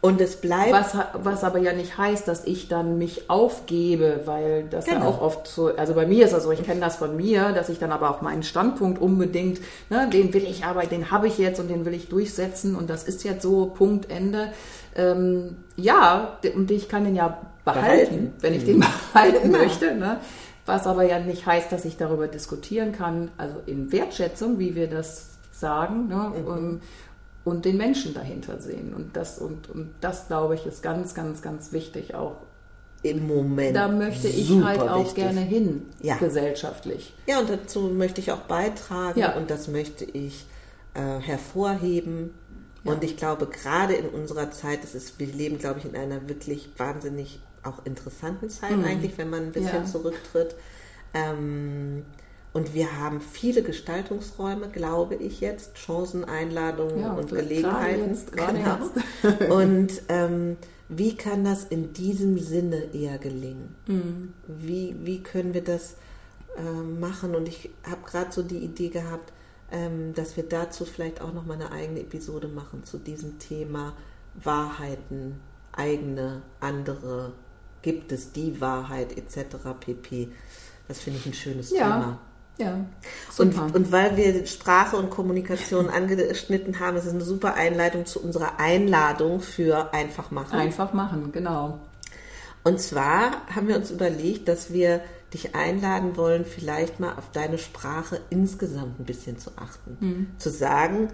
Und 0.00 0.20
es 0.20 0.36
bleibt. 0.36 0.72
Was, 0.72 0.96
was 1.14 1.42
aber 1.42 1.58
ja 1.58 1.72
nicht 1.72 1.98
heißt, 1.98 2.28
dass 2.28 2.44
ich 2.44 2.68
dann 2.68 2.98
mich 2.98 3.28
aufgebe, 3.28 4.20
weil 4.26 4.64
das 4.70 4.84
genau. 4.84 5.00
ja 5.00 5.06
auch 5.06 5.20
oft 5.20 5.48
so, 5.48 5.74
also 5.74 5.94
bei 5.94 6.06
mir 6.06 6.24
ist 6.24 6.32
das 6.32 6.44
so, 6.44 6.52
ich 6.52 6.62
kenne 6.62 6.80
das 6.80 6.96
von 6.96 7.16
mir, 7.16 7.50
dass 7.50 7.68
ich 7.68 7.80
dann 7.80 7.90
aber 7.90 8.10
auch 8.10 8.22
meinen 8.22 8.44
Standpunkt 8.44 9.00
unbedingt, 9.00 9.60
ne, 9.90 10.08
den 10.08 10.32
will 10.32 10.44
ich 10.44 10.64
aber, 10.64 10.84
den 10.84 11.10
habe 11.10 11.26
ich 11.26 11.36
jetzt 11.36 11.58
und 11.58 11.66
den 11.66 11.84
will 11.84 11.94
ich 11.94 12.08
durchsetzen 12.08 12.76
und 12.76 12.88
das 12.88 13.02
ist 13.04 13.24
jetzt 13.24 13.42
so, 13.42 13.66
Punkt, 13.66 14.08
Ende. 14.08 14.52
Ähm, 14.94 15.56
ja, 15.74 16.38
und 16.54 16.70
ich 16.70 16.88
kann 16.88 17.04
den 17.04 17.16
ja 17.16 17.38
behalten, 17.74 18.14
behalten. 18.14 18.32
wenn 18.40 18.54
ich 18.54 18.64
den 18.64 18.80
behalten 19.12 19.52
genau. 19.52 19.58
möchte. 19.58 19.94
Ne? 19.94 20.20
Was 20.66 20.86
aber 20.86 21.04
ja 21.04 21.18
nicht 21.18 21.46
heißt, 21.46 21.72
dass 21.72 21.84
ich 21.84 21.96
darüber 21.96 22.28
diskutieren 22.28 22.92
kann, 22.92 23.30
also 23.36 23.56
in 23.66 23.90
Wertschätzung, 23.90 24.58
wie 24.58 24.74
wir 24.74 24.88
das 24.88 25.38
sagen. 25.52 26.08
Ne? 26.08 26.32
Mhm 26.44 26.80
und 27.48 27.64
den 27.64 27.76
Menschen 27.76 28.14
dahinter 28.14 28.60
sehen. 28.60 28.94
Und 28.94 29.16
das, 29.16 29.38
und, 29.38 29.68
und 29.70 29.94
das 30.00 30.28
glaube 30.28 30.54
ich, 30.54 30.66
ist 30.66 30.82
ganz, 30.82 31.14
ganz, 31.14 31.42
ganz 31.42 31.72
wichtig 31.72 32.14
auch. 32.14 32.36
Im 33.02 33.26
Moment. 33.28 33.76
Da 33.76 33.88
möchte 33.88 34.26
ich 34.28 34.50
halt 34.62 34.80
auch 34.80 35.00
wichtig. 35.00 35.14
gerne 35.14 35.40
hin, 35.40 35.86
ja. 36.02 36.16
gesellschaftlich. 36.16 37.14
Ja, 37.26 37.38
und 37.38 37.48
dazu 37.48 37.80
möchte 37.82 38.20
ich 38.20 38.32
auch 38.32 38.40
beitragen 38.40 39.20
ja. 39.20 39.36
und 39.36 39.50
das 39.50 39.68
möchte 39.68 40.04
ich 40.04 40.46
äh, 40.94 41.20
hervorheben. 41.20 42.34
Ja. 42.82 42.92
Und 42.92 43.04
ich 43.04 43.16
glaube, 43.16 43.46
gerade 43.46 43.94
in 43.94 44.08
unserer 44.08 44.50
Zeit, 44.50 44.82
das 44.82 44.96
ist, 44.96 45.18
wir 45.20 45.28
leben, 45.28 45.58
glaube 45.58 45.78
ich, 45.78 45.84
in 45.84 45.94
einer 45.94 46.28
wirklich 46.28 46.70
wahnsinnig 46.76 47.40
auch 47.68 47.84
interessanten 47.84 48.50
Zeit 48.50 48.76
mhm. 48.76 48.84
eigentlich, 48.84 49.18
wenn 49.18 49.30
man 49.30 49.44
ein 49.44 49.52
bisschen 49.52 49.86
zurücktritt. 49.86 50.56
Ähm, 51.14 52.04
und 52.52 52.74
wir 52.74 52.98
haben 52.98 53.20
viele 53.20 53.62
Gestaltungsräume, 53.62 54.68
glaube 54.68 55.14
ich 55.14 55.40
jetzt, 55.40 55.74
Chancen, 55.74 56.24
Einladungen 56.24 57.00
ja, 57.00 57.12
und 57.12 57.30
Gelegenheiten. 57.30 58.08
Jetzt, 58.08 58.32
genau. 58.32 58.78
Jetzt. 59.22 59.50
und 59.50 60.02
ähm, 60.08 60.56
wie 60.88 61.16
kann 61.16 61.44
das 61.44 61.64
in 61.64 61.92
diesem 61.92 62.38
Sinne 62.38 62.94
eher 62.94 63.18
gelingen? 63.18 63.74
Mhm. 63.86 64.32
Wie, 64.46 64.96
wie 65.02 65.22
können 65.22 65.52
wir 65.52 65.62
das 65.62 65.96
äh, 66.56 66.62
machen? 66.62 67.34
Und 67.34 67.48
ich 67.48 67.70
habe 67.84 68.02
gerade 68.04 68.32
so 68.32 68.42
die 68.42 68.58
Idee 68.58 68.88
gehabt, 68.88 69.32
ähm, 69.70 70.14
dass 70.14 70.36
wir 70.36 70.44
dazu 70.44 70.86
vielleicht 70.86 71.20
auch 71.20 71.34
noch 71.34 71.44
mal 71.44 71.54
eine 71.54 71.70
eigene 71.70 72.00
Episode 72.00 72.48
machen 72.48 72.84
zu 72.84 72.96
diesem 72.96 73.38
Thema 73.38 73.92
Wahrheiten, 74.42 75.40
eigene, 75.72 76.42
andere, 76.60 77.32
gibt 77.82 78.12
es 78.12 78.32
die 78.32 78.60
Wahrheit 78.60 79.16
etc. 79.16 79.56
pp. 79.78 80.28
Das 80.86 81.00
finde 81.00 81.18
ich 81.18 81.26
ein 81.26 81.34
schönes 81.34 81.70
ja. 81.70 81.76
Thema. 81.78 82.20
Ja. 82.58 82.84
Und, 83.38 83.56
und 83.74 83.92
weil 83.92 84.16
wir 84.16 84.46
Sprache 84.46 84.96
und 84.96 85.10
Kommunikation 85.10 85.88
angeschnitten 85.90 86.80
haben, 86.80 86.96
ist 86.96 87.04
es 87.04 87.12
eine 87.12 87.22
super 87.22 87.54
Einleitung 87.54 88.04
zu 88.04 88.20
unserer 88.20 88.58
Einladung 88.58 89.40
für 89.40 89.94
Einfach 89.94 90.30
machen. 90.30 90.58
Einfach 90.58 90.92
machen, 90.92 91.30
genau. 91.30 91.78
Und 92.64 92.80
zwar 92.80 93.46
haben 93.54 93.68
wir 93.68 93.76
uns 93.76 93.90
überlegt, 93.90 94.48
dass 94.48 94.72
wir 94.72 95.00
dich 95.32 95.54
einladen 95.54 96.16
wollen, 96.16 96.44
vielleicht 96.44 97.00
mal 97.00 97.14
auf 97.16 97.30
deine 97.32 97.58
Sprache 97.58 98.20
insgesamt 98.30 98.98
ein 98.98 99.04
bisschen 99.04 99.38
zu 99.38 99.52
achten. 99.56 99.96
Mhm. 100.00 100.26
Zu 100.38 100.50
sagen, 100.50 101.08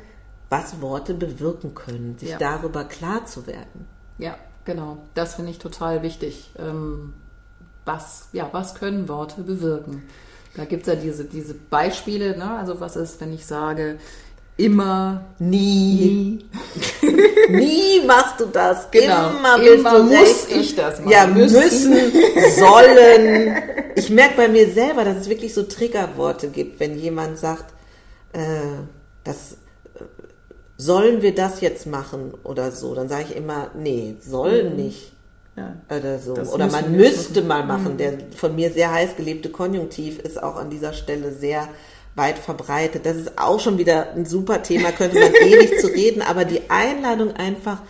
was 0.48 0.80
Worte 0.80 1.14
bewirken 1.14 1.74
können, 1.74 2.16
sich 2.18 2.30
ja. 2.30 2.38
darüber 2.38 2.84
klar 2.84 3.26
zu 3.26 3.46
werden. 3.46 3.86
Ja, 4.18 4.38
genau. 4.64 4.98
Das 5.14 5.35
finde 5.35 5.50
ich 5.50 5.59
total 5.59 6.03
wichtig. 6.03 6.50
Ähm, 6.59 7.14
was, 7.85 8.29
ja, 8.33 8.48
was 8.53 8.74
können 8.74 9.09
Worte 9.09 9.42
bewirken? 9.42 10.03
Da 10.57 10.64
gibt 10.64 10.87
es 10.87 10.88
ja 10.88 10.94
diese, 10.94 11.24
diese 11.24 11.55
Beispiele, 11.55 12.37
ne? 12.38 12.50
also 12.59 12.81
was 12.81 12.96
ist, 12.96 13.20
wenn 13.20 13.33
ich 13.33 13.44
sage, 13.44 13.98
immer, 14.57 15.24
nie, 15.40 16.46
nie, 17.03 17.48
nie 17.50 18.07
machst 18.07 18.38
du 18.38 18.46
das, 18.46 18.88
genau. 18.90 19.31
immer, 19.31 19.61
immer 19.61 20.03
muss 20.05 20.46
ich 20.48 20.77
das 20.77 21.00
machen. 21.00 21.11
Ja, 21.11 21.27
müssen, 21.27 21.90
müssen 21.90 22.12
sollen. 22.57 23.57
Ich 23.96 24.11
merke 24.11 24.37
bei 24.37 24.48
mir 24.48 24.70
selber, 24.70 25.05
dass 25.05 25.18
es 25.18 25.29
wirklich 25.29 25.53
so 25.53 25.64
Triggerworte 25.64 26.48
gibt, 26.48 26.79
wenn 26.79 26.96
jemand 26.98 27.38
sagt, 27.38 27.74
äh, 28.33 28.38
das 29.24 29.57
sollen 30.76 31.22
wir 31.22 31.34
das 31.34 31.60
jetzt 31.60 31.87
machen 31.87 32.32
oder 32.42 32.72
so, 32.72 32.94
dann 32.94 33.08
sage 33.08 33.26
ich 33.30 33.37
immer, 33.37 33.70
nee, 33.74 34.16
sollen 34.20 34.70
mhm. 34.70 34.76
nicht. 34.76 35.12
Ja, 35.56 35.76
oder 35.96 36.18
so. 36.18 36.34
Oder 36.34 36.66
man 36.66 36.96
müsste 36.96 37.42
mal 37.42 37.64
machen. 37.64 37.92
Mhm. 37.92 37.98
Der 37.98 38.12
von 38.34 38.56
mir 38.56 38.72
sehr 38.72 38.92
heiß 38.92 39.16
gelebte 39.16 39.50
Konjunktiv 39.50 40.18
ist 40.18 40.42
auch 40.42 40.56
an 40.56 40.68
dieser 40.68 40.92
Stelle 40.92 41.32
sehr 41.32 41.68
weit 42.16 42.38
verbreitet. 42.38 43.06
Das 43.06 43.16
ist 43.16 43.38
auch 43.38 43.60
schon 43.60 43.78
wieder 43.78 44.12
ein 44.12 44.26
super 44.26 44.62
Thema, 44.62 44.90
könnte 44.90 45.20
man 45.20 45.32
ewig 45.46 45.78
zu 45.80 45.88
reden, 45.88 46.22
aber 46.22 46.44
die 46.44 46.70
Einladung 46.70 47.37
einfach, 47.37 47.82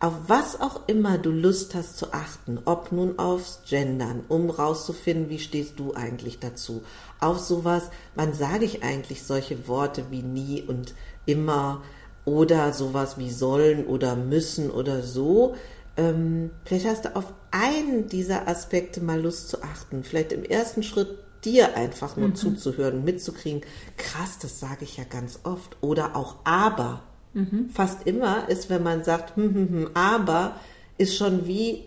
auf 0.00 0.12
was 0.26 0.60
auch 0.60 0.82
immer 0.86 1.18
du 1.18 1.30
Lust 1.30 1.74
hast 1.74 1.98
zu 1.98 2.12
achten, 2.12 2.58
ob 2.64 2.92
nun 2.92 3.18
aufs 3.18 3.62
Gendern, 3.68 4.24
um 4.28 4.48
rauszufinden, 4.48 5.28
wie 5.28 5.40
stehst 5.40 5.78
du 5.78 5.94
eigentlich 5.94 6.38
dazu, 6.38 6.82
auf 7.20 7.38
sowas, 7.38 7.90
wann 8.14 8.32
sage 8.32 8.64
ich 8.64 8.84
eigentlich 8.84 9.24
solche 9.24 9.66
Worte 9.66 10.04
wie 10.10 10.22
nie 10.22 10.62
und 10.62 10.94
immer 11.26 11.82
oder 12.28 12.72
sowas 12.72 13.16
wie 13.16 13.30
sollen 13.30 13.86
oder 13.86 14.14
müssen 14.14 14.70
oder 14.70 15.02
so, 15.02 15.54
ähm, 15.96 16.50
vielleicht 16.64 16.86
hast 16.86 17.04
du 17.06 17.16
auf 17.16 17.32
einen 17.50 18.08
dieser 18.08 18.46
Aspekte 18.46 19.00
mal 19.00 19.20
Lust 19.20 19.48
zu 19.48 19.62
achten. 19.62 20.04
Vielleicht 20.04 20.32
im 20.32 20.44
ersten 20.44 20.82
Schritt 20.82 21.08
dir 21.44 21.76
einfach 21.76 22.16
nur 22.16 22.28
mhm. 22.28 22.34
zuzuhören, 22.34 23.04
mitzukriegen. 23.04 23.62
Krass, 23.96 24.38
das 24.38 24.60
sage 24.60 24.84
ich 24.84 24.98
ja 24.98 25.04
ganz 25.04 25.40
oft. 25.44 25.76
Oder 25.80 26.16
auch 26.16 26.36
aber. 26.44 27.02
Mhm. 27.32 27.70
Fast 27.72 28.06
immer 28.06 28.48
ist, 28.48 28.68
wenn 28.68 28.82
man 28.82 29.04
sagt, 29.04 29.36
hm, 29.36 29.54
hm, 29.54 29.68
hm, 29.68 29.90
aber, 29.94 30.56
ist 30.98 31.16
schon 31.16 31.46
wie 31.46 31.84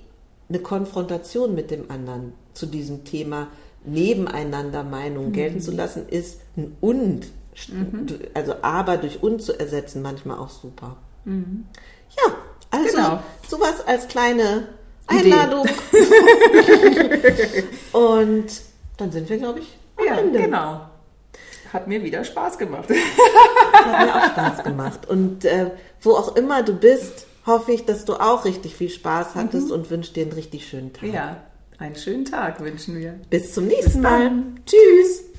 eine 0.49 0.59
Konfrontation 0.59 1.53
mit 1.53 1.69
dem 1.69 1.91
anderen 1.91 2.33
zu 2.53 2.65
diesem 2.65 3.03
Thema 3.05 3.47
nebeneinander 3.85 4.83
Meinungen 4.83 5.29
mhm. 5.29 5.33
gelten 5.33 5.61
zu 5.61 5.71
lassen, 5.71 6.07
ist 6.09 6.41
ein 6.57 6.75
und. 6.81 7.27
Mhm. 7.67 8.07
Also 8.33 8.55
aber 8.61 8.97
durch 8.97 9.21
und 9.21 9.41
zu 9.41 9.59
ersetzen, 9.59 10.01
manchmal 10.01 10.37
auch 10.37 10.49
super. 10.49 10.97
Mhm. 11.25 11.65
Ja, 12.17 12.33
also 12.71 12.95
genau. 12.95 13.23
sowas 13.47 13.85
als 13.85 14.07
kleine 14.07 14.67
Einladung. 15.07 15.65
Und 17.91 18.45
dann 18.97 19.11
sind 19.11 19.29
wir, 19.29 19.37
glaube 19.37 19.59
ich, 19.59 19.77
am 19.97 20.05
ja, 20.05 20.17
Ende. 20.17 20.39
genau. 20.39 20.81
Hat 21.73 21.87
mir 21.87 22.03
wieder 22.03 22.23
Spaß 22.23 22.57
gemacht. 22.57 22.89
Hat 22.89 24.05
mir 24.05 24.15
auch 24.15 24.25
Spaß 24.31 24.63
gemacht. 24.63 25.07
Und 25.07 25.45
äh, 25.45 25.71
wo 26.01 26.11
auch 26.11 26.35
immer 26.35 26.63
du 26.63 26.73
bist, 26.73 27.27
hoffe 27.45 27.71
ich, 27.71 27.85
dass 27.85 28.05
du 28.05 28.15
auch 28.15 28.45
richtig 28.45 28.75
viel 28.75 28.89
Spaß 28.89 29.35
hattest 29.35 29.67
mhm. 29.67 29.73
und 29.73 29.89
wünsche 29.89 30.13
dir 30.13 30.23
einen 30.23 30.33
richtig 30.33 30.67
schönen 30.67 30.91
Tag. 30.93 31.09
Ja, 31.09 31.43
einen 31.77 31.95
schönen 31.95 32.25
Tag 32.25 32.61
wünschen 32.61 32.97
wir. 32.97 33.19
Bis 33.29 33.53
zum 33.53 33.67
nächsten 33.67 34.01
Bis 34.01 34.01
Mal. 34.01 34.31
Tschüss. 34.65 35.30